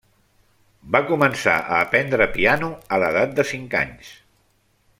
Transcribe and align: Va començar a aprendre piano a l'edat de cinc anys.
Va 0.95 1.01
començar 1.09 1.53
a 1.75 1.81
aprendre 1.87 2.27
piano 2.39 2.71
a 2.97 2.99
l'edat 3.05 3.37
de 3.41 3.47
cinc 3.51 3.77
anys. 3.83 4.11